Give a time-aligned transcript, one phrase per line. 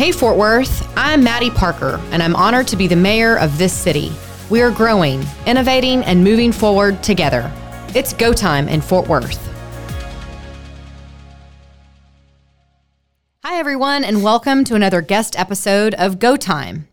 [0.00, 3.70] Hey, Fort Worth, I'm Mattie Parker, and I'm honored to be the mayor of this
[3.70, 4.10] city.
[4.48, 7.52] We are growing, innovating, and moving forward together.
[7.94, 9.38] It's go time in Fort Worth.
[13.44, 16.88] Hi, everyone, and welcome to another guest episode of Go Time.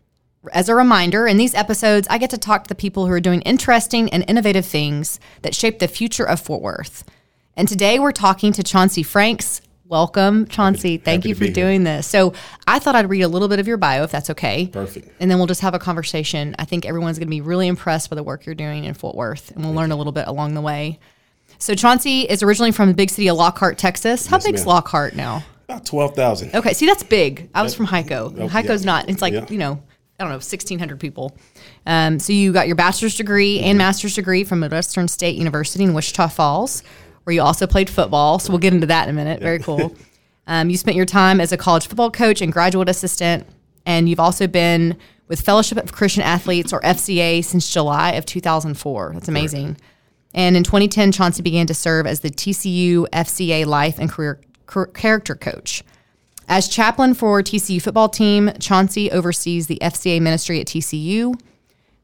[0.52, 3.20] As a reminder, in these episodes, I get to talk to the people who are
[3.20, 7.04] doing interesting and innovative things that shape the future of Fort Worth.
[7.56, 9.62] And today we're talking to Chauncey Franks.
[9.88, 10.98] Welcome, Chauncey.
[10.98, 11.54] Thank happy you for be here.
[11.54, 12.06] doing this.
[12.06, 12.34] So,
[12.66, 14.66] I thought I'd read a little bit of your bio, if that's okay.
[14.66, 15.08] Perfect.
[15.18, 16.54] And then we'll just have a conversation.
[16.58, 19.16] I think everyone's going to be really impressed by the work you're doing in Fort
[19.16, 20.98] Worth, and we'll learn a little bit along the way.
[21.56, 24.26] So, Chauncey is originally from the big city of Lockhart, Texas.
[24.26, 24.68] How Yes, big's ma'am.
[24.74, 25.42] Lockhart now?
[25.70, 26.54] About 12,000.
[26.54, 27.48] Okay, see, that's big.
[27.54, 28.38] I was from Hico.
[28.40, 28.92] oh, Hico's yeah.
[28.92, 29.08] not.
[29.08, 29.46] It's like Yeah.
[29.48, 29.82] you know,
[30.20, 31.34] I don't know, sixteen hundred people.
[31.86, 35.94] Um, so you got your bachelor's degree and master's degree from Midwestern State University in
[35.94, 36.82] Wichita Falls,
[37.28, 38.38] where you also played football.
[38.38, 39.40] So we'll get into that in a minute.
[39.40, 39.94] Very cool.
[40.50, 43.46] Um, you spent your time as a college football coach and graduate assistant,
[43.84, 49.10] and you've also been with Fellowship of Christian Athletes or FCA since July of 2004.
[49.12, 49.76] That's amazing.
[50.32, 54.40] And in 2010, Chauncey began to serve as the TCU FCA Life and Career
[54.94, 55.84] Character Coach.
[56.48, 61.38] As chaplain for TCU football team, Chauncey oversees the FCA ministry at TCU.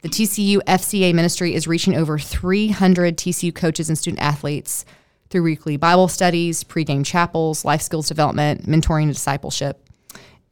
[0.03, 4.85] The TCU FCA ministry is reaching over 300 TCU coaches and student athletes
[5.35, 9.81] through weekly Bible studies, pregame chapels, life skills development, mentoring, and discipleship.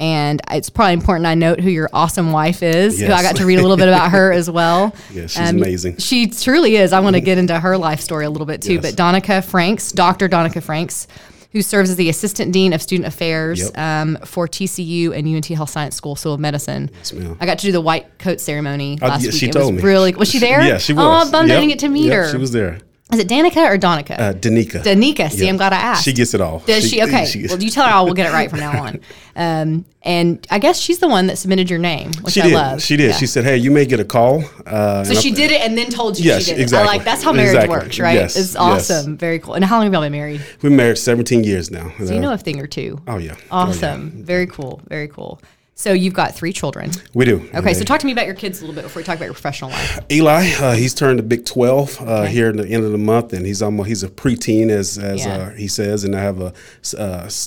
[0.01, 3.47] And it's probably important I note who your awesome wife is, who I got to
[3.47, 4.87] read a little bit about her as well.
[4.87, 5.99] Um, Yeah, she's amazing.
[5.99, 6.93] She truly is.
[6.93, 8.75] I want to get into her life story a little bit too.
[8.75, 8.83] Yes.
[8.83, 10.27] But Donica Franks, Dr.
[10.27, 11.07] Donica Franks,
[11.53, 13.79] who serves as the Assistant Dean of Student Affairs Yep.
[13.79, 16.91] um, for TCU and UNT Health Science School School of Medicine.
[17.15, 17.37] ma'am.
[17.41, 19.39] I got to do the white coat ceremony Uh, last yeah, week.
[19.39, 19.89] she it told was me.
[19.89, 20.63] really was she there?
[20.63, 21.27] Yeah, she Oh, was.
[21.27, 21.61] I'm bummed I Yep.
[21.61, 22.31] didn't get to meet Yep, her.
[22.33, 22.79] She was there.
[23.13, 24.19] Is it Danica or Donica?
[24.19, 24.83] Uh, Danica.
[24.83, 25.31] Danica.
[25.31, 25.51] See, Yeah.
[25.51, 26.05] I'm glad I asked.
[26.05, 26.61] She gets it all.
[26.61, 27.03] Does she?
[27.03, 27.27] Okay.
[27.27, 29.01] she- well, you tell her I will get it right from now on.
[29.35, 32.53] Um, and I guess she's the one that submitted your name, which She I did.
[32.55, 32.83] love.
[32.83, 33.13] She did.
[33.13, 33.17] Yeah.
[33.17, 35.63] She said, "Hey, you may get a call." Uh, So and I- she did it
[35.63, 36.63] and then told you Yeah, she she- did it.
[36.65, 36.87] exactly.
[36.91, 37.79] I like that's how marriage Exactly.
[37.79, 38.13] works, right?
[38.15, 38.57] Yes, It's yes.
[38.91, 39.17] awesome.
[39.17, 39.55] Very cool.
[39.55, 40.43] And how long have y'all been married?
[40.61, 41.91] We've been married 17 years now.
[42.05, 43.01] So you know a thing or two.
[43.09, 43.33] Oh yeah.
[43.51, 43.71] Oh, yeah.
[43.71, 44.11] Awesome.
[44.17, 44.83] Very cool.
[44.91, 45.41] Very cool.
[45.83, 46.93] So you've got three children.
[47.13, 47.43] We do.
[47.53, 49.17] Okay, so Uh, talk to me about your kids a little bit before we talk
[49.17, 49.99] about your professional life.
[50.13, 52.31] Eli, uh, he's turned the big 12 uh, Okay.
[52.33, 55.25] here in the end of the month, and he's almost he's a preteen as as
[55.27, 55.37] Yeah.
[55.39, 56.05] uh, he says.
[56.05, 56.53] And I have a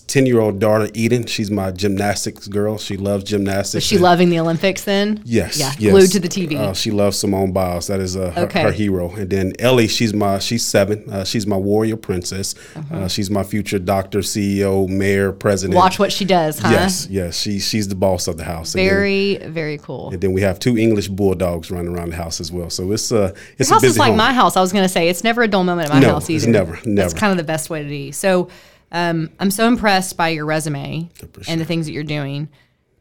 [0.07, 1.25] 10 year old daughter, Eden.
[1.27, 2.77] She's my gymnastics girl.
[2.77, 3.85] She loves gymnastics.
[3.85, 5.21] Is she and- loving the Olympics then?
[5.23, 5.57] Yes.
[5.57, 5.71] Yeah.
[5.79, 5.91] yes.
[5.93, 6.57] Glued to the TV.
[6.57, 7.87] Uh, she loves Simone Biles.
[7.87, 8.63] That is uh, her, Okay.
[8.63, 9.13] her hero.
[9.15, 11.05] And then Ellie, she's my she's seven.
[11.09, 12.53] Uh, she's my warrior princess.
[12.75, 12.95] Uh-huh.
[12.97, 15.77] Uh, she's my future doctor, CEO, mayor, president.
[15.77, 16.71] Watch what she does, huh?
[16.71, 17.39] Yes, yes.
[17.39, 18.73] She she's the boss of the house.
[18.73, 20.09] And then- Very, very cool.
[20.11, 22.69] And then we have two English bulldogs running around the house as well.
[22.69, 24.17] So it's uh it's Your house busy is like home.
[24.17, 24.55] my house.
[24.57, 26.43] I was going to say it's never a dull moment at my No, house it's
[26.43, 26.51] either.
[26.51, 28.11] never, That's kind of the best way to be.
[28.11, 28.49] So,
[28.91, 31.09] um, I'm so impressed by your resume
[31.47, 32.47] and the things that you're doing.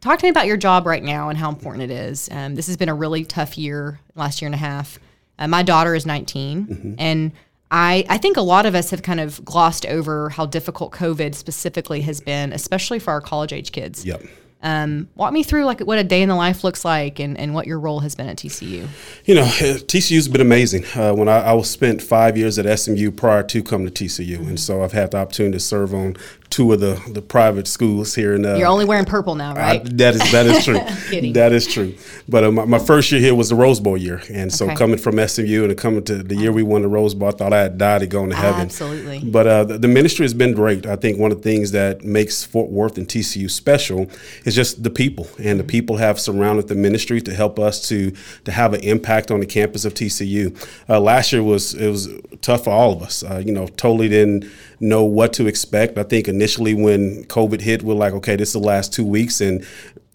[0.01, 2.29] Talk to me about your job right now and how important it is.
[2.31, 4.99] Um, this has been a really tough year, last year and a half.
[5.39, 6.95] Uh, my daughter is 19, Mm-hmm.
[6.99, 7.33] and
[7.71, 11.35] I, I think a lot of us have kind of glossed over how difficult COVID
[11.35, 14.05] specifically has been, especially for our college age kids.
[14.05, 14.23] Yep.
[14.65, 17.53] Um, walk me through like what a day in the life looks like and, and
[17.53, 18.89] what your role has been at TCU.
[19.27, 20.87] You know, uh, TCU's been amazing.
[20.97, 24.39] Uh, when I, I was spent five years at SMU prior to coming to TCU,
[24.39, 26.17] and so I've had the opportunity to serve on
[26.55, 28.47] two of the, the private schools here in.
[28.47, 29.99] Uh, You're only wearing purple now, I- right?
[29.99, 31.33] that is that is true.
[31.33, 31.95] that is true.
[32.29, 34.77] But uh, my, my first year here was the Rose Bowl year, and so Okay.
[34.77, 37.53] coming from SMU and coming to the year we won the Rose Bowl, I thought
[37.53, 38.61] I had died to go into heaven.
[38.63, 39.19] Absolutely.
[39.29, 40.87] But uh, the, the ministry has been great.
[40.87, 44.09] I think one of the things that makes Fort Worth and TCU special
[44.45, 48.13] is just the people, and the people have surrounded the ministry to help us to
[48.45, 50.55] to have an impact on the campus of TCU.
[50.89, 52.09] Uh, last year was it was
[52.43, 53.25] tough for all of us.
[53.25, 54.45] Uh, you know, totally didn't
[54.79, 55.99] know what to expect.
[55.99, 56.44] I think initially
[56.75, 59.67] when COVID hit, we're like, okay, this is the last two weeks, and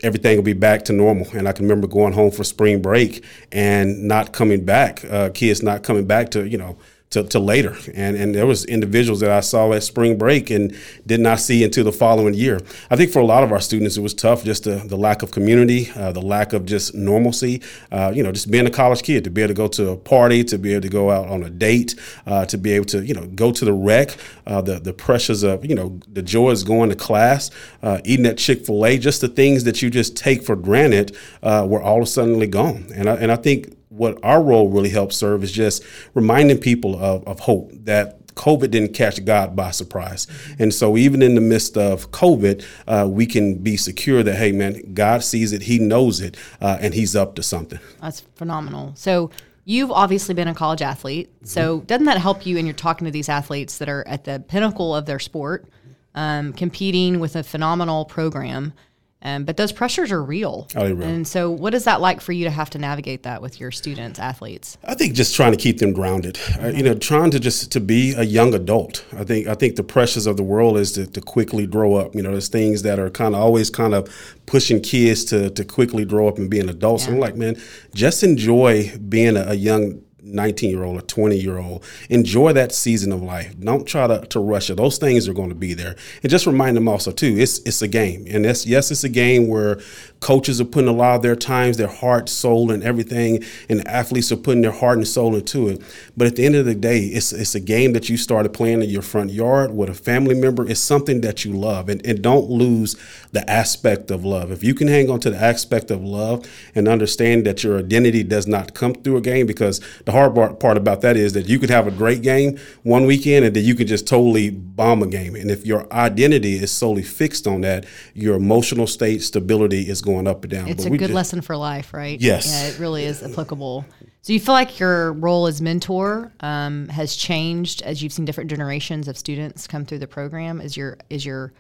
[0.04, 1.28] everything will be back to normal.
[1.34, 5.64] And I can remember going home for spring break and not coming back, uh, kids
[5.64, 6.78] not coming back to you know
[7.12, 7.76] to, to later.
[7.94, 10.76] And and there was individuals that I saw at spring break and
[11.06, 12.60] did not see until the following year.
[12.90, 15.24] I think for a lot of our students, it was tough just the, the lack
[15.24, 17.62] of community, uh, the lack of just normalcy.
[17.92, 19.98] Uh, you know, just being a college kid to be able to go to a
[19.98, 21.96] party, to be able to go out on a date,
[22.28, 25.44] uh, to be able to you know go to the rec, uh, the the pressures
[25.44, 27.50] of you know the joys going to class,
[27.82, 31.18] uh, eating at Chick Fil A, just the things that you just take for granted
[31.42, 32.88] uh, were all of a sudden gone.
[32.96, 36.98] And I, and I think what our role really helps serve is just reminding people
[36.98, 40.26] of, of hope that COVID didn't catch God by surprise.
[40.58, 44.54] And so, even in the midst of COVID, uh, we can be secure that, hey,
[44.54, 47.80] man, God sees it, He knows it, uh, and He's up to something.
[48.02, 48.94] That's phenomenal.
[48.96, 49.30] So
[49.66, 51.30] you've obviously been a college athlete.
[51.44, 54.40] So doesn't that help you when you're talking to these athletes that are at the
[54.48, 55.68] pinnacle of their sport,
[56.16, 58.74] um, competing with a phenomenal program?
[59.22, 60.68] Um, but those pressures are real.
[60.76, 61.08] Oh, they're real.
[61.08, 63.70] And so, what is that like for you to have to navigate that with your
[63.70, 64.78] students, athletes?
[64.86, 66.40] I think just trying to keep them grounded.
[66.62, 69.06] Uh, you know, trying to just to be a young adult.
[69.18, 72.16] I think I think the pressures of the world is to, to quickly grow up.
[72.16, 74.08] You know, there's things that are kind of always kind of
[74.46, 77.02] pushing kids to to quickly grow up and be an adult.
[77.02, 77.62] So I'm like, man,
[77.94, 82.72] just enjoy being a, a young 19 year old or 20 year old enjoy that
[82.72, 83.60] season of life.
[83.60, 84.76] Don't try to, to rush it.
[84.76, 85.96] Those things are going to be there.
[86.24, 88.26] And just remind them also too it's it's a game.
[88.30, 89.80] And yes it's a game where
[90.20, 94.32] coaches are putting a lot of their times their heart soul and everything and athletes
[94.32, 95.82] are putting their heart and soul into it.
[96.18, 98.82] But at the end of the day it's it's a game that you started playing
[98.82, 100.70] in your front yard with a family member.
[100.70, 102.96] It's something that you love and, and don't lose
[103.32, 104.52] the aspect of love.
[104.52, 106.46] If you can hang on to the aspect of love
[106.76, 110.78] and understand that your identity does not come through a game because the hard part
[110.78, 113.76] about that is that you could have a great game one weekend and then you
[113.76, 115.36] could just totally bomb a game.
[115.36, 120.09] And if your identity is solely fixed on that, your emotional state stability is going
[120.28, 120.68] up and down.
[120.68, 122.20] It's a good just, lesson for life, right?
[122.20, 122.48] Yes.
[122.48, 123.86] Yeah, it really is applicable.
[124.22, 128.50] So you feel like your role as mentor um, has changed as you've seen different
[128.50, 130.62] generations of students come through the program.
[130.62, 131.54] Is your is your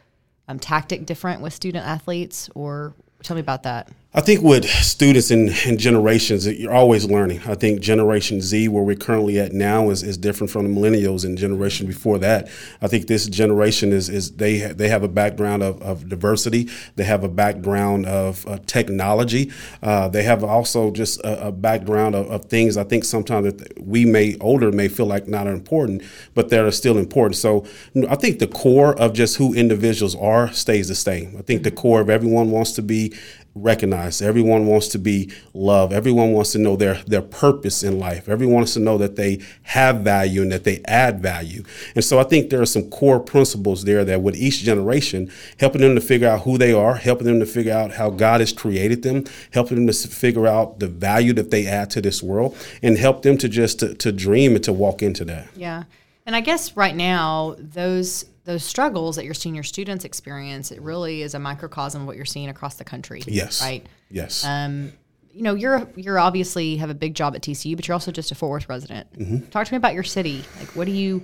[0.48, 3.90] um, tactic different with student athletes, or tell me about that?
[4.12, 7.42] I think with students and, and, generations, you're always learning.
[7.46, 11.26] I think Generation Z, where we're currently at now, is, is different from the millennials
[11.26, 12.50] and generation before that.
[12.82, 16.70] I think this generation is, is they they have a background of, of diversity.
[16.96, 19.52] They have a background of uh, technology.
[19.84, 22.78] Uh, they have also just a, a background of, of, things.
[22.78, 26.02] I think sometimes that we may older may feel like not important,
[26.34, 27.36] but they're still important.
[27.36, 27.64] So
[28.10, 31.36] I think the core of just who individuals are stays the same.
[31.38, 33.14] I think the core of everyone wants to be
[33.56, 33.99] recognized.
[34.22, 35.94] Everyone wants to be loved.
[35.94, 38.30] Everyone wants to know their their purpose in life.
[38.30, 41.64] Everyone wants to know that they have value and that they add value.
[41.96, 45.82] And so I think there are some core principles there that with each generation, helping
[45.82, 48.54] them to figure out who they are, helping them to figure out how God has
[48.54, 52.56] created them, helping them to figure out the value that they add to this world,
[52.82, 55.48] and help them to just to, to dream and to walk into that.
[55.56, 55.84] Yeah.
[56.30, 61.24] And I guess right now, those those struggles that your senior students experience, it really
[61.24, 63.24] is a microcosm of what you're seeing across the country.
[63.26, 63.64] Yes.
[63.64, 63.84] Right.
[64.12, 64.46] Yes.
[64.46, 64.94] Um,
[65.34, 68.32] you know, you're you're obviously have a big job at TCU, but you're also just
[68.32, 69.12] a Fort Worth resident.
[69.18, 69.48] Mm-hmm.
[69.48, 70.44] Talk to me about your city.
[70.60, 71.24] Like, what do you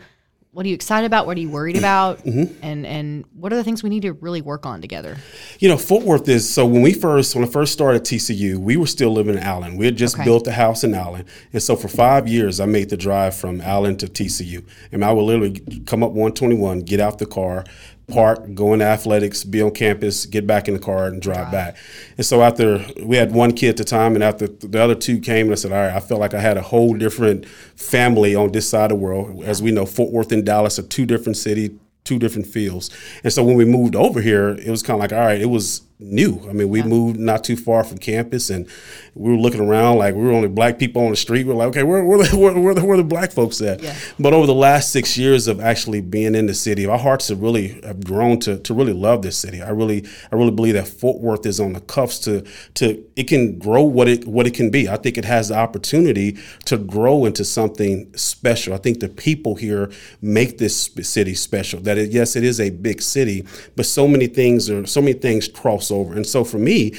[0.56, 1.26] what are you excited about?
[1.28, 2.20] What are you worried about?
[2.20, 2.64] Mm-hmm.
[2.64, 5.18] And and what are the things we need to really work on together?
[5.60, 8.78] You know, Fort Worth is so when we first when I first started TCU, we
[8.78, 9.76] were still living in Allen.
[9.76, 10.24] We had just okay.
[10.24, 13.60] built a house in Allen, and so for five years I made the drive from
[13.60, 17.66] Allen to TCU, and I would literally come up 121, get out the car,
[18.08, 21.76] park, go into athletics, be on campus, get back in the car and drive back.
[22.18, 25.20] And so after we had one kid at the time, and after the other two
[25.20, 28.36] came, and I said, all right, I felt like I had a whole different family
[28.36, 29.44] on this side of the world.
[29.44, 31.72] As we know, Fort Worth and Dallas are two different cities,
[32.04, 32.90] two different fields.
[33.24, 35.50] And so when we moved over here, it was kind of like, all right, it
[35.50, 36.46] was new.
[36.50, 36.88] I mean, we yeah.
[36.88, 38.68] moved not too far from campus, and
[39.14, 41.46] we were looking around like we were only black people on the street.
[41.46, 43.82] We are like, okay, where, where, where, where, the, where the black folks at?
[43.82, 43.96] Yeah.
[44.20, 47.42] But over the last six years of actually being in the city, our hearts have
[47.42, 49.62] really have grown to, to really love this city.
[49.62, 52.46] I really I really believe that Fort Worth is on the cuffs to
[52.76, 54.90] to it can grow what it what it can be.
[54.90, 58.74] I think it has the opportunity to grow into something special.
[58.74, 59.92] I think the people here
[60.22, 61.80] make this city special.
[61.80, 63.46] That it, yes, it is a big city,
[63.78, 66.16] but so many things are so many things cross crossover.
[66.16, 66.94] And so for me,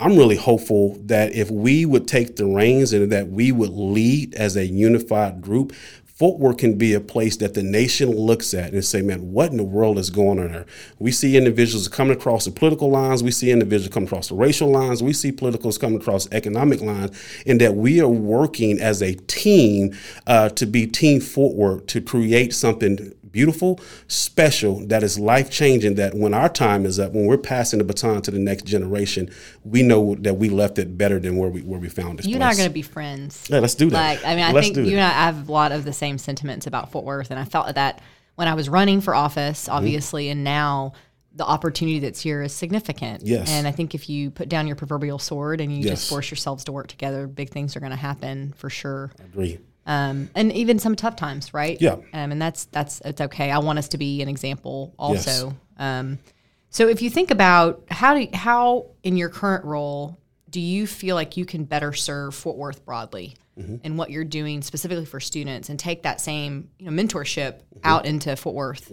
[0.00, 4.34] I'm really hopeful that if we would take the reins and that we would lead
[4.34, 5.72] as a unified group,
[6.04, 9.50] Fort Worth can be a place that the nation looks at and say, man, what
[9.50, 10.66] in the world is going on there?
[11.00, 13.24] We see individuals coming across the political lines.
[13.24, 15.02] We see individuals coming across the racial lines.
[15.02, 19.96] We see politicals coming across economic lines, and that we are working as a team
[20.28, 25.96] uh, to be Team Fort Worth to create something beautiful, special, that is life changing.
[25.96, 29.28] That when our time is up, when we're passing the baton to the next generation,
[29.64, 32.26] we know that we left it better than where we where we found it.
[32.26, 33.46] You and I are going to be friends.
[33.50, 34.22] Yeah, let's do that.
[34.22, 36.16] Like, I mean, I let's think you and I have a lot of the same
[36.16, 38.00] sentiments about Fort Worth, and I felt that
[38.36, 39.76] when I was running for office, mm-hmm.
[39.76, 40.32] obviously, mm-hmm.
[40.32, 40.92] and now
[41.36, 43.26] the opportunity that's here is significant.
[43.26, 43.50] Yes.
[43.50, 45.98] And I think if you put down your proverbial sword and you yes.
[45.98, 49.10] just force yourselves to work together, big things are going to happen for sure.
[49.20, 51.80] I agree um, and even some tough times, right?
[51.80, 51.96] Yeah.
[52.12, 53.50] Um, and that's that's it's okay.
[53.50, 55.48] I want us to be an example also.
[55.48, 55.54] Yes.
[55.78, 56.18] Um,
[56.70, 60.18] so if you think about how do how in your current role
[60.50, 63.36] do you feel like you can better serve Fort Worth broadly?
[63.56, 68.04] and what you're doing specifically for students, and take that same you know mentorship out
[68.04, 68.92] into Fort Worth.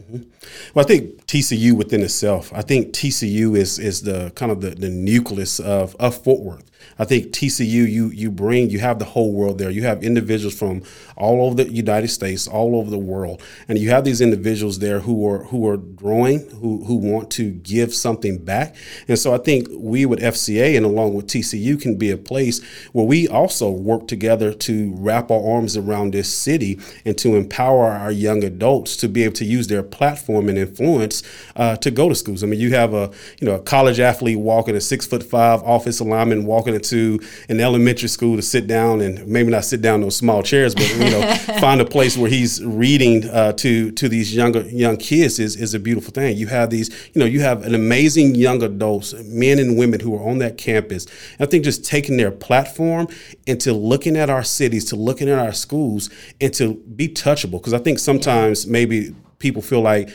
[0.73, 2.51] Well, I think TCU within itself.
[2.53, 6.70] I think TCU is is the kind of the, the nucleus of, of Fort Worth.
[6.99, 9.69] I think TCU you you bring you have the whole world there.
[9.69, 10.83] You have individuals from
[11.17, 14.99] all over the United States, all over the world, and you have these individuals there
[14.99, 18.75] who are who are growing, who who want to give something back.
[19.07, 22.61] And so I think we with FCA and along with TCU can be a place
[22.91, 27.85] where we also work together to wrap our arms around this city and to empower
[27.85, 31.23] our young adults to be able to use their platform and influence
[31.55, 32.43] uh, to go to schools.
[32.43, 35.61] I mean, you have a you know a college athlete walking a six foot five
[35.63, 39.95] office lineman walking into an elementary school to sit down and maybe not sit down
[39.95, 43.91] in those small chairs, but you know find a place where he's reading uh, to
[43.91, 46.37] to these younger young kids is is a beautiful thing.
[46.37, 50.15] You have these you know you have an amazing young adults, men and women who
[50.15, 51.05] are on that campus.
[51.37, 53.07] And I think just taking their platform
[53.45, 56.09] into looking at our cities, to looking at our schools,
[56.39, 57.53] and to be touchable.
[57.53, 60.09] Because I think sometimes maybe people feel like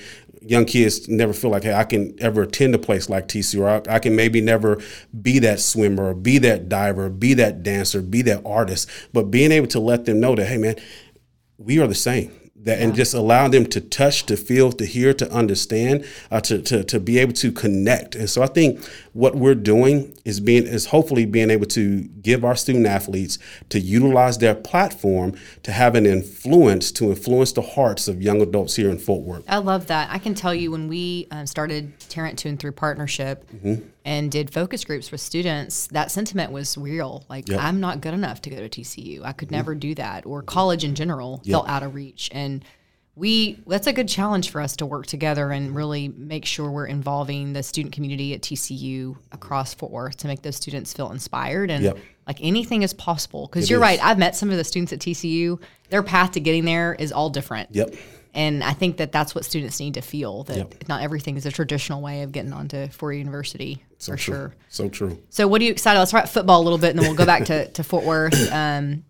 [0.47, 3.69] young kids never feel like, hey, I can ever attend a place like TC, or
[3.69, 4.81] I, I, can maybe never
[5.21, 8.89] be that swimmer, or be that diver, be that dancer, be that artist.
[9.13, 10.77] But being able to let them know that, hey, man,
[11.59, 12.33] we are the same
[12.67, 12.85] that, yeah.
[12.85, 16.85] and just allow them to touch, to feel, to hear, to understand, uh, to, to,
[16.85, 18.15] to be able to connect.
[18.15, 18.81] And so I think
[19.17, 23.39] what we're doing is being is hopefully being able to give our student athletes
[23.71, 28.77] to utilize their platform to have an influence to influence the hearts of young adults
[28.77, 29.45] here in Fort Worth.
[29.49, 30.11] I love that.
[30.11, 33.87] I can tell you when we um, started Tarrant To and Through partnership mm-hmm.
[34.05, 37.25] and did focus groups with students, that sentiment was real.
[37.31, 37.63] Like yep.
[37.63, 39.25] I'm not good enough to go to TCU.
[39.25, 39.57] I could mm-hmm.
[39.57, 41.55] never do that, or college in general yep.
[41.55, 42.63] felt out of reach and
[43.17, 46.87] we that's a good challenge for us to work together and really make sure we're
[46.87, 51.71] involving the student community at TCU across Fort Worth to make those students feel inspired
[51.71, 51.99] and yep.
[52.27, 53.47] like anything is possible.
[53.47, 53.83] Because you're is.
[53.83, 55.59] right, I've met some of the students at TCU.
[55.89, 57.75] Their path to getting there is all different.
[57.75, 57.95] Yep.
[58.35, 60.75] And I think that that's what students need to feel that yep.
[60.87, 64.35] not everything is a traditional way of getting onto Fort University so for true.
[64.35, 64.55] sure.
[64.69, 65.19] So true.
[65.31, 65.99] So what are you excited?
[65.99, 68.05] Let's talk about football a little bit, and then we'll go back to, to Fort
[68.05, 68.53] Worth.
[68.53, 69.05] Um,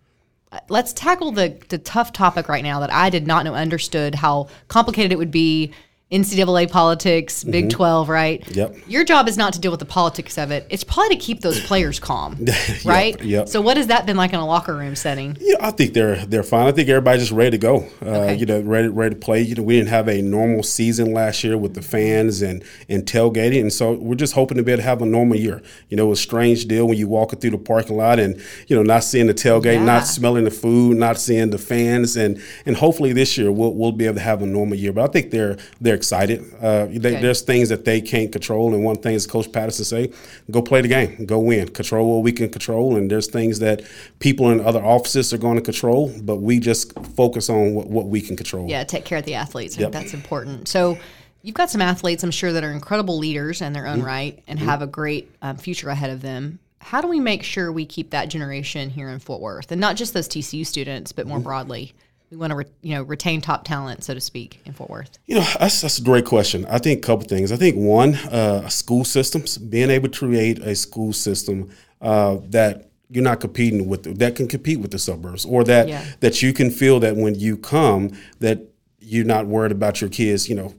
[0.68, 4.48] let's tackle the the tough topic right now that I did not know understood how
[4.68, 5.72] complicated it would be
[6.12, 7.76] NCAA politics, Big mm-hmm.
[7.76, 8.56] 12, right?
[8.56, 8.76] Yep.
[8.86, 10.64] Your job is not to deal with the politics of it.
[10.70, 12.46] It's probably to keep those players calm,
[12.84, 13.16] right?
[13.18, 13.48] yep, yep.
[13.48, 15.36] So what has that been like in a locker room setting?
[15.40, 16.68] Yeah, I think they're they're fine.
[16.68, 17.88] I think everybody's just ready to go.
[18.00, 18.36] Uh, okay.
[18.36, 19.42] You know, ready ready to play.
[19.42, 23.04] You know, we didn't have a normal season last year with the fans and and
[23.04, 25.60] tailgating, and so we're just hoping to be able to have a normal year.
[25.88, 28.84] You know, a strange deal when you walking through the parking lot and you know
[28.84, 29.84] not seeing the tailgate, yeah.
[29.84, 33.90] not smelling the food, not seeing the fans, and and hopefully this year we'll we'll
[33.90, 34.92] be able to have a normal year.
[34.92, 36.44] But I think they're they're excited.
[36.60, 37.16] Uh, they.
[37.16, 40.12] There's things that they can't control, and one thing is Coach Patterson say,
[40.50, 43.82] go play the game, go win, control what we can control, and there's things that
[44.20, 48.06] people in other offices are going to control, but we just focus on what, what
[48.06, 48.68] we can control.
[48.68, 49.76] Yeah, take care of the athletes.
[49.76, 49.92] I yep.
[49.92, 50.68] think that's important.
[50.68, 50.98] So
[51.42, 54.06] you've got some athletes, I'm sure, that are incredible leaders in their own mm-hmm.
[54.06, 54.68] right and mm-hmm.
[54.68, 56.58] have a great um, future ahead of them.
[56.80, 59.96] How do we make sure we keep that generation here in Fort Worth, and not
[59.96, 61.44] just those TCU students, but more mm-hmm.
[61.44, 61.94] broadly?
[62.30, 65.18] We want to re, you know retain top talent, so to speak, in Fort Worth?
[65.26, 66.66] You know, that's, that's a great question.
[66.66, 67.52] I think a couple things.
[67.52, 72.90] I think one, uh, school systems, being able to create a school system uh, that
[73.08, 76.04] you're not competing with that can compete with the suburbs, or that yeah.
[76.20, 78.60] that you can feel that when you come that
[78.98, 80.74] you're not worried about your kids, you know,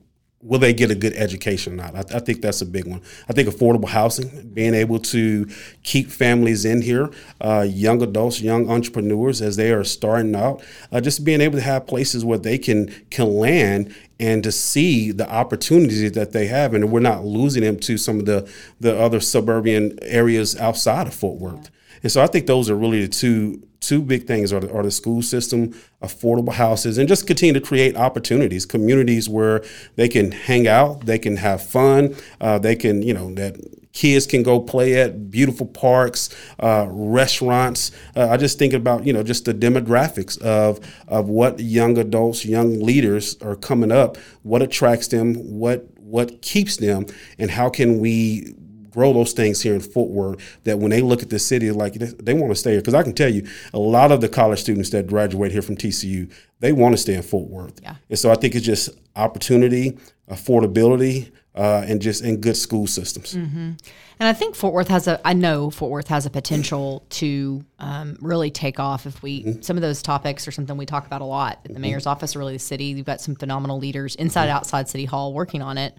[0.47, 1.95] will they get a good education or not?
[1.95, 3.01] I, I, think that's a big one.
[3.29, 5.47] I think affordable housing, being able to
[5.83, 7.11] keep families in here,
[7.41, 11.63] uh, young adults, young entrepreneurs as they are starting out, uh, just being able to
[11.63, 16.73] have places where they can can land and to see the opportunities that they have,
[16.73, 18.49] and we're not losing them to some of the
[18.79, 21.69] the other suburban areas outside of Fort Worth.
[22.07, 24.81] And so I think those are really the two two big things are the, are
[24.81, 29.61] the school system, affordable houses, and just continue to create opportunities, communities where
[29.97, 33.57] they can hang out, they can have fun, uh, they can, you know, that
[33.91, 37.91] kids can go play at beautiful parks, uh, restaurants.
[38.15, 42.45] Uh, I just think about you know just the demographics of of what young adults,
[42.45, 44.15] young leaders are coming up.
[44.43, 45.33] What attracts them?
[45.59, 47.07] What what keeps them?
[47.37, 48.55] And how can we
[48.97, 51.93] grow those things here in Fort Worth that when they look at the city, like
[51.93, 52.81] they want to stay here.
[52.81, 55.77] Because I can tell you, a lot of the college students that graduate here from
[55.77, 57.79] TCU, they want to stay in Fort Worth.
[57.83, 57.97] Yeah.
[58.09, 63.35] And so I think it's just opportunity, affordability, uh, and just in good school systems.
[63.35, 63.73] Mm-hmm.
[64.19, 67.63] And I think Fort Worth has a, I know Fort Worth has a potential to
[67.77, 69.61] um, really take off if we, mm-hmm.
[69.61, 71.83] some of those topics are something we talk about a lot in the mm-hmm.
[71.83, 72.85] mayor's office or really the city.
[72.85, 74.57] You've got some phenomenal leaders inside, mm-hmm.
[74.57, 75.95] outside City Hall working on it.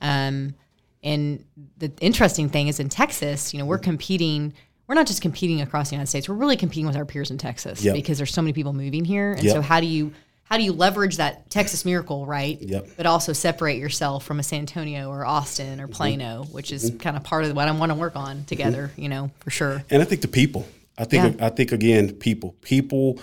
[0.00, 0.56] Um,
[1.02, 1.44] and
[1.78, 3.84] the interesting thing is in Texas, you know, we're mm.
[3.84, 4.54] competing
[4.88, 6.28] we're not just competing across the United States.
[6.28, 7.94] We're really competing with our peers in Texas Yep.
[7.94, 9.32] because there's so many people moving here.
[9.32, 9.54] And Yep.
[9.54, 10.12] so how do you
[10.44, 12.60] how do you leverage that Texas miracle, right?
[12.60, 12.88] Yep.
[12.98, 15.94] But also separate yourself from a San Antonio or Austin or mm-hmm.
[15.94, 16.98] Plano, which is mm-hmm.
[16.98, 18.44] kind of part of what I want to work on mm-hmm.
[18.44, 19.82] together, you know, for sure.
[19.88, 20.66] And I think the people.
[20.98, 21.46] I think Yeah.
[21.46, 22.54] I think again, people.
[22.60, 23.18] People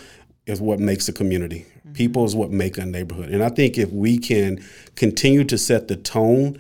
[0.48, 1.68] is what makes a community.
[1.94, 3.30] People is what make a neighborhood.
[3.30, 4.64] And I think if we can
[4.96, 6.60] continue to set the tone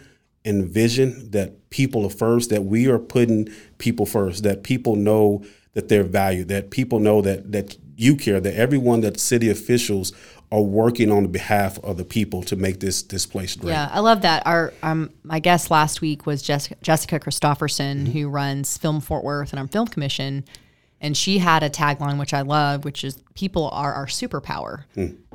[0.50, 5.44] and vision that people are first, that we are putting people first, that people know
[5.74, 10.12] that they're valued, that people know that that you care, that everyone that city officials
[10.51, 13.72] are working on behalf of the people to make this this place great.
[13.74, 14.39] Yeah, I love that.
[14.48, 18.12] Our um, my guest last week was Jessica, Jessica Christopherson, Mm-hmm.
[18.13, 20.44] who runs Film Fort Worth and our film commission,
[21.01, 24.86] and she had a tagline which I love, which is "People are our superpower,"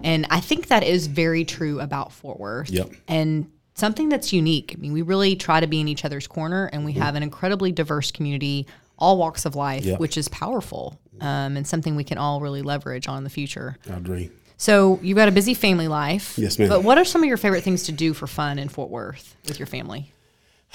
[0.02, 2.70] and I think that is very true about Fort Worth.
[2.70, 2.78] Mm.
[2.78, 2.90] Yep.
[3.06, 4.74] And something that's unique.
[4.76, 7.22] I mean, we really try to be in each other's corner, and we have an
[7.22, 8.66] incredibly diverse community,
[8.98, 9.96] all walks of life, Mm-hmm.
[10.00, 10.98] Which is powerful.
[11.20, 13.76] Um, and something we can all really leverage on in the future.
[13.88, 14.30] I agree.
[14.56, 16.36] So you've got a busy family life.
[16.38, 16.68] Yes, ma'am.
[16.68, 19.36] But what are some of your favorite things to do for fun in Fort Worth
[19.46, 20.12] with your family?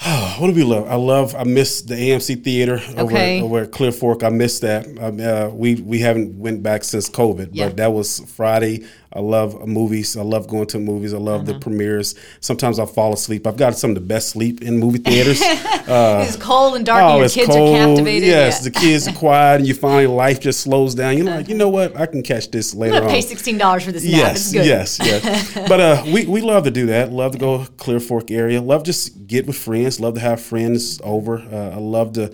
[0.38, 0.88] What do we love?
[0.88, 1.34] I love.
[1.34, 3.42] I miss the AMC theater over, Okay.
[3.42, 4.22] over at Clear Fork.
[4.22, 4.86] I miss that.
[4.98, 7.66] Um, uh, we we haven't went back since COVID, Yeah.
[7.68, 8.86] but that was Friday.
[9.12, 10.16] I love movies.
[10.16, 11.12] I love going to movies.
[11.12, 11.52] I love Uh-huh.
[11.54, 12.14] the premieres.
[12.38, 13.44] Sometimes I fall asleep.
[13.46, 15.40] I've got some of the best sleep in movie theaters.
[15.44, 17.76] it's cold and dark, and oh, your it's kids cold.
[17.76, 18.28] are captivated.
[18.28, 18.64] Yes, yeah.
[18.70, 21.16] the kids are quiet, and you finally life just slows down.
[21.18, 21.96] You're like, you know what?
[21.98, 22.94] I can catch this later.
[22.94, 23.14] I'm gonna on.
[23.16, 24.04] pay sixteen dollars for this.
[24.04, 24.66] Yes, it's good.
[24.66, 25.54] yes, yes.
[25.68, 27.10] but uh, we, we love to do that.
[27.12, 28.60] Love to go Clear Fork area.
[28.62, 29.98] Love just get with friends.
[29.98, 31.38] Love to have friends over.
[31.40, 32.32] Uh, I love the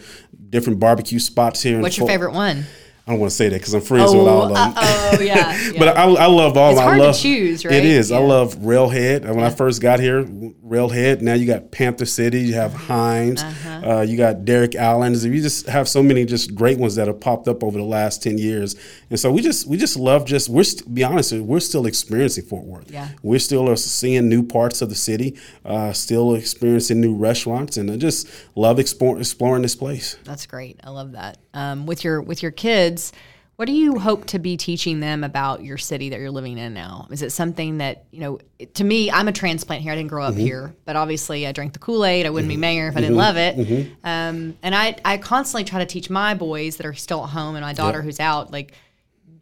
[0.51, 1.77] different barbecue spots here.
[1.77, 2.65] in What's your Fort- favorite one?
[3.07, 4.73] I don't want to say that because I'm friends with all Oh, of them.
[4.77, 5.57] oh, yeah.
[5.73, 5.79] yeah.
[5.79, 6.73] But I, I love all.
[6.73, 7.75] It's I hard to choose, right?
[7.75, 8.11] It is.
[8.11, 9.25] I love Railhead.
[9.29, 10.23] When I first got here,
[10.69, 11.23] Railhead.
[11.23, 12.41] Now you got Panther City.
[12.41, 13.37] You have Heim.
[13.39, 13.91] Uh-huh.
[13.91, 15.25] uh you got Derek Allen's.
[15.25, 18.23] You just have so many just great ones that have popped up over the last
[18.23, 18.75] ten years.
[19.11, 22.45] And so we just we just love just we're st- be honest we're still experiencing
[22.45, 22.91] Fort Worth.
[22.91, 23.09] Yeah.
[23.23, 25.39] We're still uh, seeing new parts of the city.
[25.65, 30.17] Uh, still experiencing new restaurants, and I just love explore, exploring this place.
[30.25, 30.81] That's great.
[30.83, 31.39] I love that.
[31.55, 33.13] Um, with your with your kids,
[33.57, 36.75] what do you hope to be teaching them about your city that you're living in
[36.75, 37.09] now?
[37.11, 38.39] Is it something that you know?
[38.75, 39.93] To me, I'm a transplant here.
[39.93, 42.27] I didn't grow up here, but obviously, I drank the Kool Aid.
[42.27, 43.57] I wouldn't be mayor if I didn't love it.
[44.05, 47.57] Um, and I I constantly try to teach my boys that are still at home
[47.57, 48.73] and my daughter who's out like.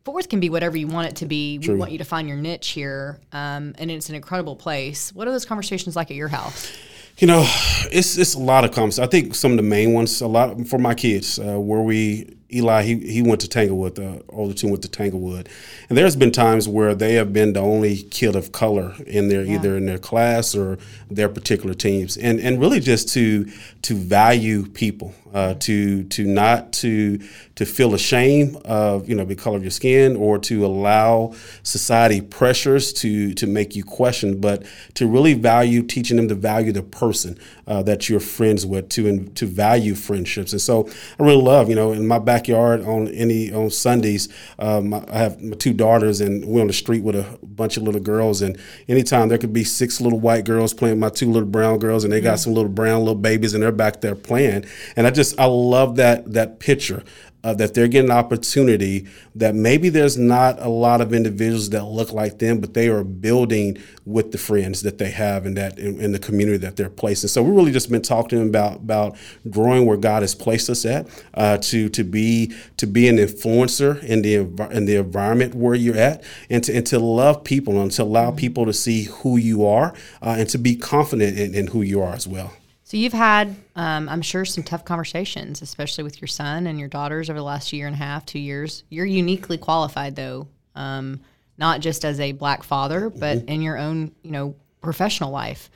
[0.05, 1.59] Fort Worth can be whatever you want it to be.
[1.59, 5.15] We want you to find your niche here, um, and it's an incredible place.
[5.15, 6.71] What are those conversations like at your house?
[7.17, 7.47] You know,
[7.91, 8.99] it's it's a lot of comments.
[8.99, 12.37] I think some of the main ones, a lot for my kids, uh, where we
[12.55, 15.49] Eli he he went to Tanglewood, the older two went to Tanglewood,
[15.89, 19.45] and there's been times where they have been the only kid of color in their
[19.45, 20.79] either in their class or
[21.11, 23.51] their particular teams, and and really just to
[23.83, 27.19] to value people, uh, to to not to
[27.57, 32.21] to feel ashamed of you know the color of your skin or to allow society
[32.21, 34.65] pressures to to make you question, but
[34.95, 39.25] to really value teaching them to value the person uh, that you're friends with, to
[39.31, 40.53] to value friendships.
[40.53, 40.89] And so
[41.19, 44.29] I really love you know in my backyard on any on Sundays,
[44.59, 47.83] um, I have my two daughters and we're on the street with a bunch of
[47.83, 51.49] little girls, and anytime there could be six little white girls playing my two little
[51.49, 54.67] brown girls, and they got some little brown little babies, and they're back there playing,
[54.97, 57.03] and I just I love that that picture
[57.45, 61.85] uh, that they're getting an opportunity that maybe there's not a lot of individuals that
[61.85, 63.77] look like them, but they are building
[64.07, 67.23] with the friends that they have in that in, in the community that they're placed
[67.23, 67.29] in.
[67.29, 69.17] So we've really just been talking to them about about
[69.51, 74.03] growing where God has placed us at, uh, to to be to be an influencer
[74.03, 74.37] in the
[74.73, 78.31] in the environment where you're at, and to and to love people and to allow
[78.31, 82.01] people to see who you are, uh, and to be confident in, in who you
[82.01, 82.53] are as well.
[82.87, 86.89] So you've had, um, I'm sure, some tough conversations, especially with your son and your
[86.89, 88.85] daughters over the last year and a half, two years.
[88.91, 91.21] You're uniquely qualified, though, um,
[91.57, 95.71] not just as a black father, but in your own, you know, professional life.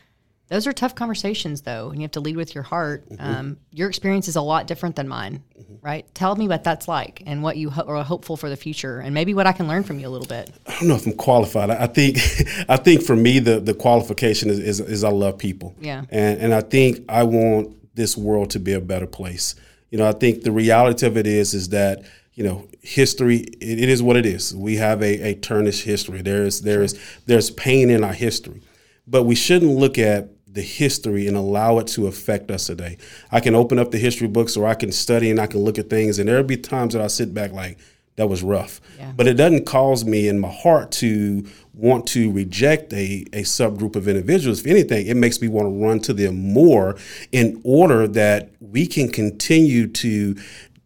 [0.48, 3.04] Those are tough conversations, though, and you have to lead with your heart.
[3.18, 5.42] Um, your experience is a lot different than mine,
[5.82, 6.06] right?
[6.14, 9.12] Tell me what that's like and what you ho- are hopeful for the future, and
[9.12, 10.50] maybe what I can learn from you a little bit.
[10.66, 11.68] I don't know if I'm qualified.
[11.68, 12.16] I I think,
[12.68, 15.74] I think for me, the the qualification is, is, is I love people.
[15.80, 16.04] Yeah.
[16.08, 19.54] And and I think I want this world to be a better place.
[19.90, 23.80] You know, I think the reality of it is is that you know history it,
[23.80, 24.56] it is what it is.
[24.56, 26.22] We have a, a tarnished history.
[26.22, 28.62] There is there is there's pain in our history,
[29.06, 32.96] but we shouldn't look at the history and allow it to affect us today.
[33.30, 35.78] I can open up the history books or I can study and I can look
[35.78, 37.78] at things and there'll be times that I sit back like
[38.18, 38.80] that was rough.
[38.98, 39.12] Yeah.
[39.16, 43.94] But it doesn't cause me in my heart to want to reject a, a subgroup
[43.94, 44.61] of individuals.
[44.61, 46.96] If anything, it makes me want to run to them more
[47.30, 50.34] in order that we can continue to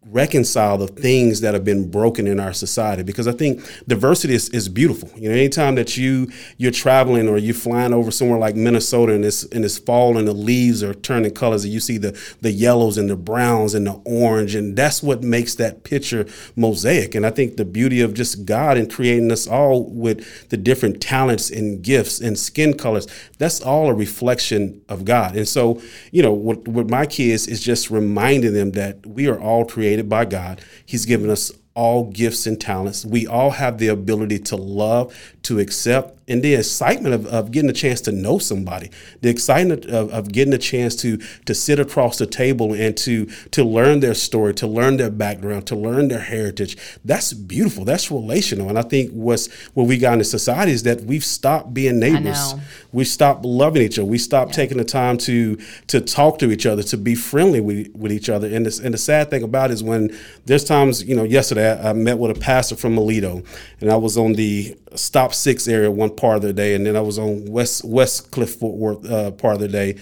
[0.05, 4.49] reconcile the things that have been broken in our society because I think diversity is,
[4.49, 5.09] is beautiful.
[5.15, 9.23] You know, anytime that you you're traveling or you're flying over somewhere like Minnesota and
[9.23, 12.51] it's and it's fall and the leaves are turning colors and you see the the
[12.51, 17.15] yellows and the browns and the orange and that's what makes that picture mosaic.
[17.15, 21.01] And I think the beauty of just God in creating us all with the different
[21.01, 25.35] talents and gifts and skin colors, that's all a reflection of God.
[25.35, 29.39] And so, you know, with, with my kids is just reminding them that we are
[29.39, 30.59] all created created by God.
[30.83, 33.05] He's given us all gifts and talents.
[33.05, 37.69] We all have the ability to love, to accept, and the excitement of, of getting
[37.69, 38.89] a chance to know somebody,
[39.21, 43.25] the excitement of, of getting a chance to to sit across the table and to
[43.51, 46.77] to learn their story, to learn their background, to learn their heritage.
[47.03, 47.85] That's beautiful.
[47.85, 48.69] That's relational.
[48.69, 52.53] And I think what's what we got in society is that we've stopped being neighbors.
[52.91, 54.05] We stopped loving each other.
[54.05, 54.55] We stopped yeah.
[54.55, 55.57] taking the time to
[55.87, 58.47] to talk to each other, to be friendly with, with each other.
[58.47, 61.71] And, this, and the sad thing about it is when there's times, you know, yesterday
[61.71, 63.43] I, I met with a pastor from Melito
[63.81, 66.95] and I was on the stop six area one part of the day, and then
[66.95, 69.97] I was on West West Cliff Fort Worth uh, part of the day,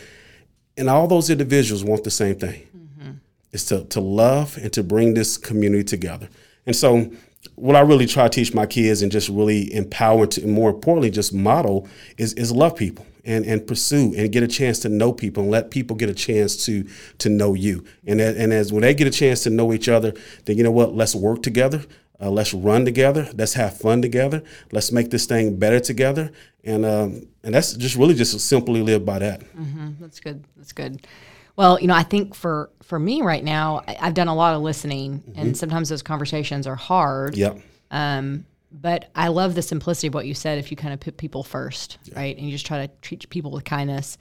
[0.77, 3.11] and all those individuals want the same thing: mm-hmm.
[3.51, 6.29] is to to love and to bring this community together.
[6.65, 7.11] And so,
[7.55, 10.69] what I really try to teach my kids and just really empower to, and more
[10.69, 14.89] importantly, just model is is love people and and pursue and get a chance to
[14.89, 16.87] know people and let people get a chance to
[17.19, 17.83] to know you.
[18.05, 20.13] And and as when they get a chance to know each other,
[20.45, 20.95] then you know what?
[20.95, 21.83] Let's work together.
[22.21, 23.29] Uh, let's run together.
[23.35, 24.43] Let's have fun together.
[24.71, 26.31] Let's make this thing better together.
[26.63, 29.41] And um, and that's just really just simply live by that.
[29.55, 29.91] Mm-hmm.
[29.99, 30.43] That's good.
[30.55, 31.07] That's good.
[31.55, 34.55] Well, you know, I think for for me right now, I, have done a lot
[34.55, 35.39] of listening, mm-hmm.
[35.39, 37.35] and sometimes those conversations are hard.
[37.35, 37.59] Yep.
[37.89, 40.59] Um, but I love the simplicity of what you said.
[40.59, 43.51] If you kind of put people first, right, and you just try to treat people
[43.51, 44.17] with kindness.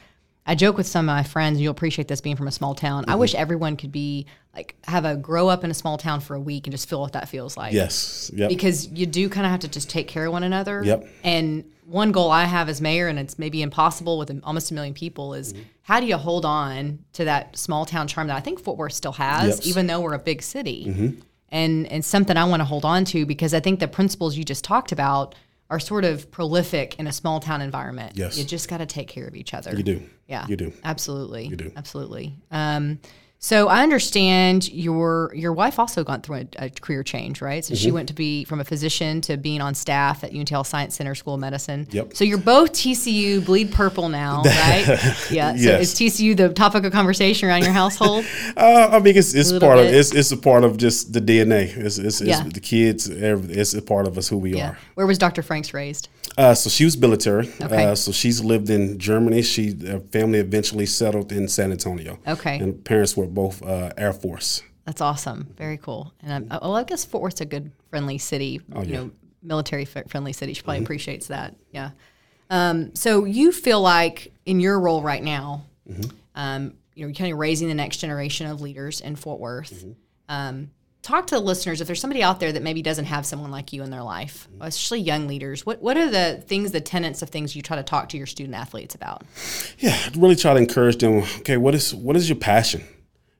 [0.50, 2.74] I joke with some of my friends, and you'll appreciate this being from a small
[2.74, 3.02] town.
[3.02, 3.12] Mm-hmm.
[3.12, 6.34] I wish everyone could be like have a grow up in a small town for
[6.34, 7.72] a week and just feel what that feels like.
[7.72, 8.32] Yes.
[8.34, 8.48] Yep.
[8.48, 10.82] Because you do kind of have to just take care of one another.
[10.84, 11.06] Yep.
[11.22, 14.92] And one goal I have as mayor, and it's maybe impossible with almost a million
[14.92, 15.62] people, is mm-hmm.
[15.82, 18.94] how do you hold on to that small town charm that I think Fort Worth
[18.94, 19.66] still has, yep.
[19.68, 20.86] even though we're a big city.
[20.88, 21.20] Mm-hmm.
[21.50, 24.42] And and something I want to hold on to because I think the principles you
[24.42, 25.36] just talked about
[25.70, 28.16] are sort of prolific in a small town environment.
[28.16, 28.36] Yes.
[28.36, 29.74] You just got to take care of each other.
[29.76, 30.02] You do.
[30.30, 30.46] Yeah.
[30.46, 30.72] You do.
[30.84, 31.46] Absolutely.
[31.46, 31.72] You do.
[31.76, 32.36] Absolutely.
[32.50, 33.00] Um,
[33.42, 37.64] so I understand your your wife also gone through a, a career change, right?
[37.64, 37.82] So mm-hmm.
[37.82, 41.14] she went to be from a physician to being on staff at UNTL Science Center
[41.14, 41.88] School of Medicine.
[41.90, 42.16] Yep.
[42.16, 44.86] So you're both TCU bleed purple now, right?
[45.30, 45.52] yeah.
[45.52, 45.80] So yes.
[45.80, 48.26] is TCU the topic of conversation around your household?
[48.58, 49.86] uh, I mean, it's, it's part bit.
[49.86, 51.74] of it's, it's a part of just the DNA.
[51.74, 52.44] It's, it's, yeah.
[52.44, 53.08] it's the kids.
[53.08, 54.70] It's a part of us who we yeah.
[54.70, 54.78] are.
[54.96, 55.42] Where was Dr.
[55.42, 56.10] Franks raised?
[56.38, 57.50] Uh, so she was military.
[57.60, 57.84] Okay.
[57.84, 59.42] Uh, so she's lived in Germany.
[59.42, 62.18] She her family eventually settled in San Antonio.
[62.26, 62.58] Okay.
[62.58, 64.62] And parents were both uh, Air Force.
[64.86, 65.54] That's awesome.
[65.56, 66.12] Very cool.
[66.22, 68.60] And I'm, well, I guess Fort Worth's a good, friendly city.
[68.72, 68.96] Oh, you yeah.
[68.96, 69.10] know,
[69.42, 70.52] military friendly city.
[70.54, 70.84] She probably mm-hmm.
[70.84, 71.56] appreciates that.
[71.70, 71.90] Yeah.
[72.48, 76.10] Um, so you feel like in your role right now, mm-hmm.
[76.34, 79.72] um, you know, you're kind of raising the next generation of leaders in Fort Worth.
[79.72, 79.92] Mm-hmm.
[80.28, 80.70] Um,
[81.02, 83.72] talk to the listeners if there's somebody out there that maybe doesn't have someone like
[83.72, 85.64] you in their life, especially young leaders.
[85.64, 88.26] What what are the things, the tenets of things you try to talk to your
[88.26, 89.22] student athletes about?
[89.78, 91.24] Yeah, really try to encourage them.
[91.38, 92.84] Okay, what is what is your passion?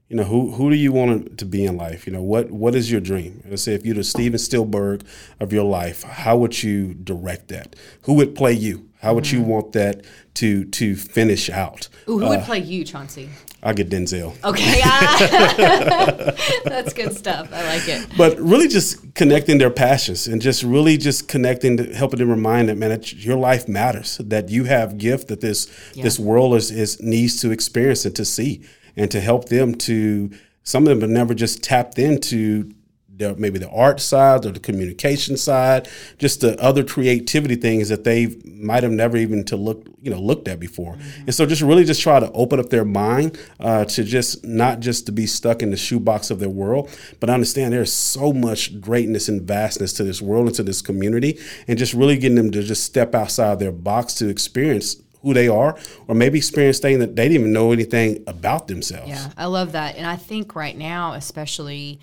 [0.09, 2.07] You know, who who do you want to be in life?
[2.07, 3.42] You know, what what is your dream?
[3.49, 5.05] Let's say if you're the Steven Spielberg
[5.38, 7.77] of your life, how would you direct that?
[8.03, 8.88] Who would play you?
[9.01, 9.37] How would mm-hmm.
[9.37, 11.88] you want that to to finish out?
[12.09, 13.29] Ooh, who uh, would play you, Chauncey?
[13.62, 14.35] I get Denzel.
[14.42, 14.81] Okay,
[16.64, 17.53] that's good stuff.
[17.53, 18.09] I like it.
[18.16, 22.70] But really, just connecting their passions and just really just connecting, to, helping them remind
[22.70, 24.16] them, man, that your life matters.
[24.18, 26.05] That you have gift that this yeah.
[26.05, 28.64] this world is, is needs to experience and to see,
[28.96, 30.31] and to help them to.
[30.62, 32.70] Some of them have never just tapped into
[33.20, 38.04] the, maybe the art side or the communication side, just the other creativity things that
[38.04, 40.94] they might have never even to look you know looked at before.
[40.94, 41.20] Mm-hmm.
[41.26, 44.80] And so just really just try to open up their mind uh, to just not
[44.80, 48.80] just to be stuck in the shoebox of their world, but understand there's so much
[48.80, 52.50] greatness and vastness to this world and to this community, and just really getting them
[52.50, 55.76] to just step outside their box to experience who they are,
[56.09, 59.11] or maybe experience things that they didn't even know anything about themselves.
[59.11, 59.96] Yeah, I love that.
[59.96, 62.00] And I think right now, especially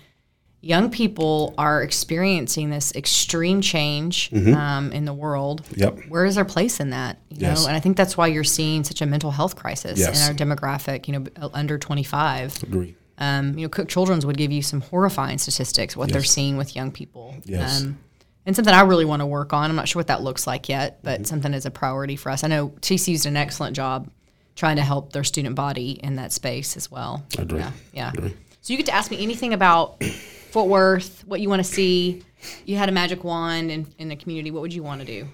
[0.60, 4.54] young people are experiencing this extreme change mm-hmm.
[4.54, 5.62] um, in the world.
[5.76, 6.06] Yep.
[6.08, 7.18] Where is our place in that?
[7.30, 7.62] You yes.
[7.62, 10.28] know, and I think that's why you're seeing such a mental health crisis yes.
[10.28, 11.06] in our demographic.
[11.06, 12.62] You know, under 25.
[12.64, 12.94] Agree.
[13.18, 16.12] Um, you know, Cook Children's would give you some horrifying statistics what yes.
[16.12, 17.34] they're seeing with young people.
[17.44, 17.82] Yes.
[17.82, 17.98] Um,
[18.46, 19.68] and something I really want to work on.
[19.68, 21.24] I'm not sure what that looks like yet, but mm-hmm.
[21.24, 22.44] something is a priority for us.
[22.44, 24.10] I know TCU's done an excellent job
[24.54, 27.24] trying to help their student body in that space as well.
[27.38, 27.58] I agree.
[27.58, 27.70] Yeah.
[27.92, 28.06] yeah.
[28.06, 28.36] I agree.
[28.62, 30.02] So you get to ask me anything about
[30.50, 32.22] Fort Worth, what you want to see.
[32.64, 34.50] You had a magic wand in, in the community.
[34.50, 35.28] What would you want to do?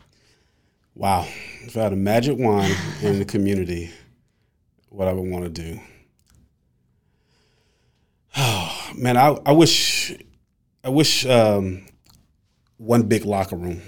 [0.94, 1.26] Wow.
[1.62, 3.90] If I had a magic wand in the community,
[4.88, 5.80] what I would want to do.
[8.36, 10.16] Oh, man, I, I wish
[10.82, 11.86] I wish um,
[12.76, 13.80] one big locker room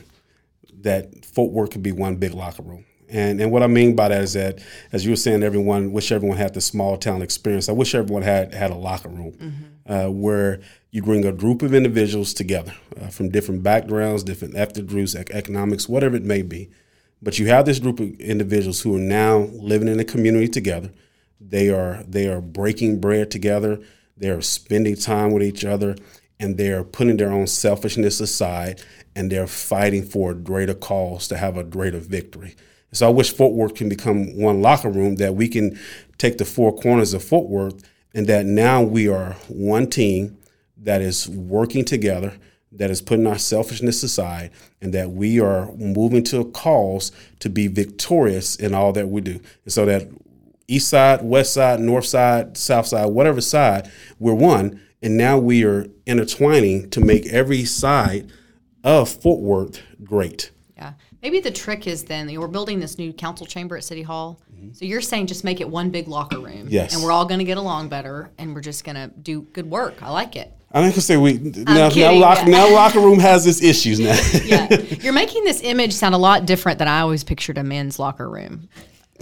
[0.80, 2.84] that Fort Worth could be one big locker room.
[3.08, 4.60] And and what I mean by that is that,
[4.92, 7.68] as you were saying, everyone wish everyone had the small town experience.
[7.68, 9.92] I wish everyone had had a locker room mm-hmm.
[9.92, 10.60] uh, where
[10.96, 15.90] you bring a group of individuals together uh, from different backgrounds, different ethnic groups, economics,
[15.90, 16.70] whatever it may be.
[17.20, 20.90] But you have this group of individuals who are now living in a community together.
[21.38, 23.78] They are they are breaking bread together.
[24.16, 25.96] They are spending time with each other,
[26.40, 28.82] and they are putting their own selfishness aside,
[29.14, 32.56] and they're fighting for a greater cause to have a greater victory.
[32.92, 35.78] So I wish Fort Worth can become one locker room that we can
[36.16, 40.38] take the four corners of Fort Worth and that now we are one team
[40.76, 42.34] that is working together,
[42.72, 47.48] that is putting our selfishness aside, and that we are moving to a cause to
[47.48, 49.40] be victorious in all that we do.
[49.64, 50.08] And so that
[50.68, 54.80] east side, west side, north side, south side, whatever side, we're one.
[55.02, 58.30] And now we are intertwining to make every side
[58.82, 60.50] of Fort Worth great.
[60.76, 60.94] Yeah.
[61.22, 64.40] Maybe the trick is then we're building this new council chamber at City Hall.
[64.54, 64.72] Mm-hmm.
[64.72, 66.66] So you're saying just make it one big locker room.
[66.70, 66.94] Yes.
[66.94, 69.68] And we're all going to get along better and we're just going to do good
[69.70, 70.02] work.
[70.02, 70.52] I like it.
[70.72, 74.18] I think I say we now, now, lock, now locker room has its issues now.
[74.44, 74.68] yeah,
[75.00, 78.28] you're making this image sound a lot different than I always pictured a men's locker
[78.28, 78.68] room.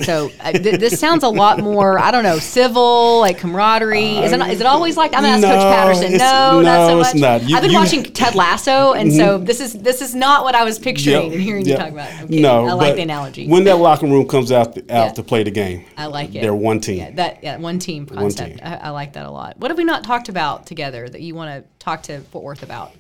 [0.03, 4.19] So uh, th- this sounds a lot more, I don't know, civil, like camaraderie.
[4.19, 6.13] Is it, is it always like I'm gonna ask no, Coach Patterson?
[6.19, 7.15] No, no, not so much.
[7.15, 7.49] Not.
[7.49, 9.19] You, I've been you, watching Ted Lasso, and mm-hmm.
[9.19, 11.79] so this is this is not what I was picturing yep, and hearing yep.
[11.79, 12.31] you talk about.
[12.31, 13.47] No, I like the analogy.
[13.47, 15.13] When that locker room comes out to, out yeah.
[15.13, 16.43] to play the game, I like it.
[16.43, 16.99] They're one team.
[16.99, 18.51] Yeah, that yeah, one team concept.
[18.51, 18.67] One team.
[18.67, 19.59] I, I like that a lot.
[19.59, 22.63] What have we not talked about together that you want to talk to Fort Worth
[22.63, 22.93] about?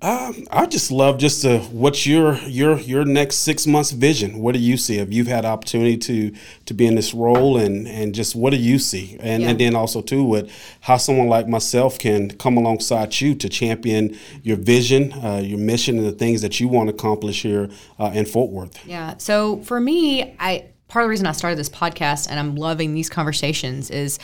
[0.00, 4.38] Um, I just love just to, what's your your your next six months vision?
[4.38, 4.98] What do you see?
[4.98, 6.32] Have you had opportunity to
[6.66, 9.16] to be in this role, and and just what do you see?
[9.18, 9.50] And yeah.
[9.50, 14.16] and then also too, with how someone like myself can come alongside you to champion
[14.44, 18.12] your vision, uh, your mission, and the things that you want to accomplish here uh,
[18.14, 18.86] in Fort Worth.
[18.86, 19.16] Yeah.
[19.18, 22.94] So for me, I part of the reason I started this podcast, and I'm loving
[22.94, 24.20] these conversations, is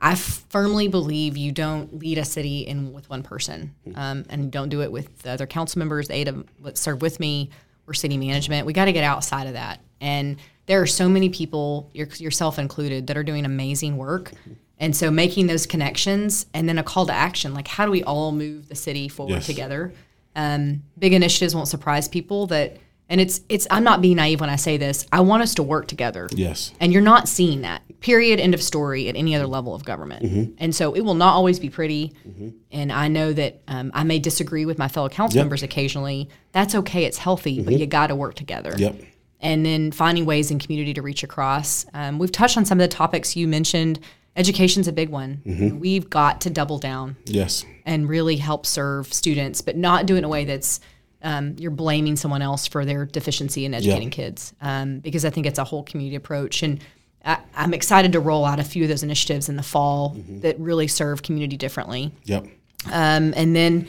[0.00, 4.68] I firmly believe you don't lead a city in with one person, um, and don't
[4.68, 7.50] do it with the other council members, the eight of serve with me,
[7.86, 8.66] or city management.
[8.66, 9.80] We got to get outside of that.
[10.00, 14.32] And there are so many people, yourself included, that are doing amazing work.
[14.78, 18.04] And so making those connections and then a call to action, like how do we
[18.04, 19.46] all move the city forward yes.
[19.46, 19.92] together?
[20.36, 22.76] Um, big initiatives won't surprise people that
[23.08, 25.06] and it's it's I'm not being naive when I say this.
[25.10, 26.28] I want us to work together.
[26.32, 26.72] Yes.
[26.80, 27.82] And you're not seeing that.
[28.00, 28.38] Period.
[28.38, 30.24] End of story at any other level of government.
[30.24, 30.54] Mm-hmm.
[30.58, 32.12] And so it will not always be pretty.
[32.28, 32.48] Mm-hmm.
[32.70, 35.44] And I know that um, I may disagree with my fellow council yep.
[35.44, 36.28] members occasionally.
[36.52, 37.04] That's okay.
[37.04, 37.64] It's healthy, mm-hmm.
[37.64, 38.74] but you got to work together.
[38.76, 38.96] Yep.
[39.40, 41.86] And then finding ways in community to reach across.
[41.94, 44.00] Um, we've touched on some of the topics you mentioned.
[44.36, 45.42] Education's a big one.
[45.46, 45.78] Mm-hmm.
[45.78, 47.16] We've got to double down.
[47.24, 47.64] Yes.
[47.86, 50.80] And really help serve students, but not do it in a way that's
[51.22, 55.46] um, you're blaming someone else for their deficiency in educating kids um, because I think
[55.46, 56.62] it's a whole community approach.
[56.62, 56.80] And
[57.24, 60.40] I, am excited to roll out a few of those initiatives in the fall mm-hmm.
[60.40, 62.12] that really serve community differently.
[62.24, 62.46] Yep.
[62.86, 63.88] Um, and then,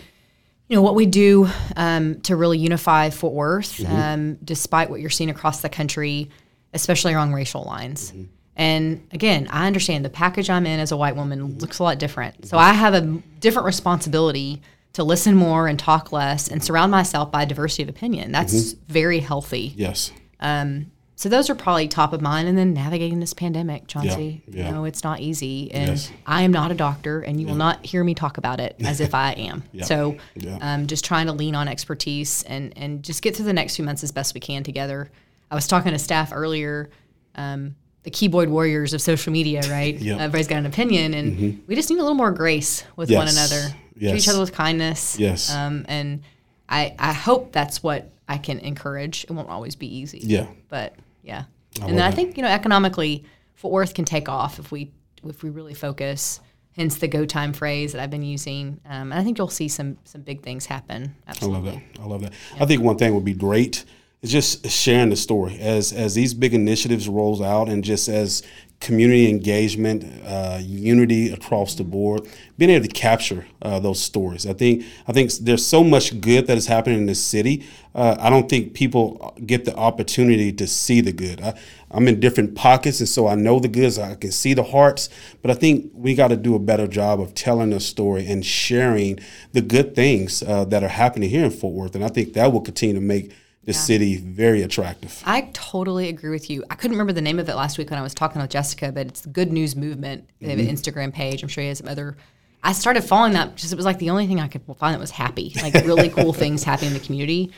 [0.68, 3.96] you know, what we do um, to really unify Fort Worth, mm-hmm.
[3.96, 6.30] Um, despite what you're seeing across the country,
[6.74, 8.12] especially along racial lines.
[8.12, 8.24] Mm-hmm.
[8.56, 11.60] And again, I understand the package I'm in as a white woman mm-hmm.
[11.60, 12.46] looks a lot different.
[12.46, 13.02] So I have a
[13.39, 14.62] different responsibility
[14.93, 18.32] to listen more and talk less and surround myself by diversity of opinion.
[18.32, 18.91] That's mm-hmm.
[18.91, 19.73] very healthy.
[19.75, 20.12] Yes.
[20.39, 22.47] Um, so those are probably top of mind.
[22.47, 24.41] And then navigating this pandemic, Chauncey.
[24.47, 24.67] Yeah, yeah.
[24.67, 25.69] You know, it's not easy.
[25.73, 26.12] And yes.
[26.25, 27.52] I am not a doctor, and you yeah.
[27.52, 29.63] will not hear me talk about it as if I am.
[29.73, 29.84] yeah.
[29.84, 30.17] So
[30.62, 33.84] um, just trying to lean on expertise and, and just get through the next few
[33.84, 35.12] months as best we can together.
[35.52, 36.89] I was talking to staff earlier.
[37.36, 39.95] Um, the keyboard warriors of social media, right?
[39.99, 40.21] Yep.
[40.21, 41.62] Everybody's got an opinion, and mm-hmm.
[41.67, 43.17] we just need a little more grace with yes.
[43.17, 44.12] one another yes.
[44.12, 45.20] treat each other with kindness.
[45.20, 45.54] Yes.
[45.54, 46.24] Um, and
[46.68, 49.24] I, I hope that's what I can encourage.
[49.26, 50.20] It won't always be easy.
[50.24, 50.48] Yeah.
[50.70, 51.44] But yeah.
[51.82, 54.92] I and then I think, you know, economically, Fort Worth can take off if we
[55.24, 56.40] if we really focus.
[56.74, 58.80] Hence the go time phrase that I've been using.
[58.86, 61.16] Um, and I think you'll see some some big things happen.
[61.28, 61.70] Absolutely.
[61.70, 62.02] I love that.
[62.02, 62.34] I love that.
[62.56, 62.64] Yeah.
[62.64, 63.84] I think one thing would be great
[64.21, 68.43] is just sharing the story as as these big initiatives rolls out and just as
[68.79, 72.25] community engagement, uh, unity across the board,
[72.58, 74.45] being able to capture uh, those stories.
[74.45, 77.65] I think I think there's so much good that is happening in this city.
[77.93, 81.41] Uh, I don't think people get the opportunity to see the good.
[81.41, 81.60] I,
[81.91, 83.99] I'm in different pockets, and so I know the goods.
[83.99, 85.10] I can see the hearts,
[85.41, 88.45] but I think we got to do a better job of telling a story and
[88.45, 89.19] sharing
[89.51, 91.95] the good things uh, that are happening here in Fort Worth.
[91.95, 93.34] And I think that will continue to make
[93.69, 93.82] the yeah.
[93.82, 95.21] city very attractive.
[95.27, 96.63] I totally agree with you.
[96.71, 98.91] I couldn't remember the name of it last week when I was talking with Jessica,
[98.91, 100.27] but it's the Good News Movement.
[100.41, 100.69] They have mm-hmm.
[100.69, 101.43] an Instagram page.
[101.43, 102.17] I'm sure he has some other.
[102.63, 104.99] I started following that because it was like the only thing I could find that
[104.99, 107.51] was happy, like really cool things happening in the community.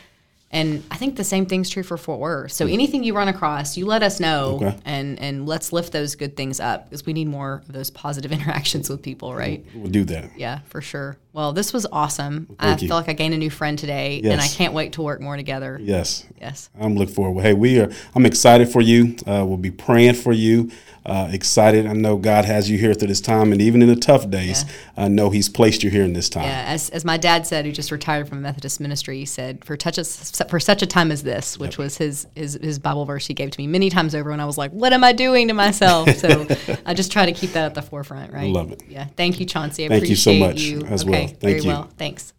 [0.54, 2.52] And I think the same thing's true for Fort Worth.
[2.52, 4.78] So anything you run across, you let us know, okay.
[4.84, 8.32] and and let's lift those good things up because we need more of those positive
[8.38, 9.66] interactions with people, right?
[9.74, 10.38] We'll do that.
[10.38, 11.16] Yeah, for sure.
[11.34, 12.56] Well, this was awesome.
[12.60, 12.90] I you.
[12.90, 14.34] feel like I gained a new friend today, yes.
[14.34, 15.80] and I can't wait to work more together.
[15.82, 16.26] Yes.
[16.40, 16.70] Yes.
[16.80, 17.42] I'm looking forward.
[17.42, 17.90] Hey, we are.
[18.14, 19.16] I'm excited for you.
[19.26, 20.72] Uh, we'll be praying for you
[21.06, 21.88] uh, excited.
[21.88, 24.64] I know God has you here through this time, and even in the tough days,
[24.64, 25.06] yeah.
[25.06, 26.44] I know He's placed you here in this time.
[26.44, 29.78] Yeah, as, as my dad said, who just retired from Methodist ministry, he said, "For
[29.80, 30.04] such a
[30.46, 31.80] for such a time as this," which yep.
[31.80, 34.46] was his, his his Bible verse he gave to me many times over, when I
[34.46, 36.48] was like, "What am I doing to myself?" So
[36.86, 38.52] I just try to keep that at the forefront, right?
[38.52, 38.84] Love it.
[38.88, 39.86] Yeah, thank you, Chauncey.
[39.86, 40.82] I thank you so much you.
[40.84, 41.28] as okay, well.
[41.28, 41.68] Thank very you.
[41.68, 41.90] well.
[41.98, 42.34] Thanks.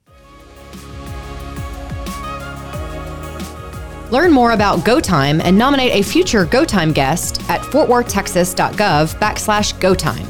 [4.13, 10.29] Learn more about GoTime and nominate a future GoTime guest at fortworthtexas.gov backslash GoTime.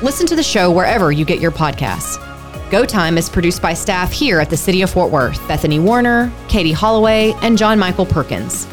[0.00, 2.18] Listen to the show wherever you get your podcasts.
[2.70, 6.72] GoTime is produced by staff here at the City of Fort Worth Bethany Warner, Katie
[6.72, 8.68] Holloway, and John Michael Perkins.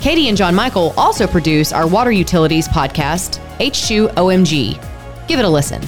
[0.00, 5.28] Katie and John Michael also produce our water utilities podcast, H2OMG.
[5.28, 5.82] Give it a listen.